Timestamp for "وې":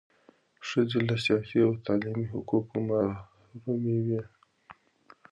4.05-4.21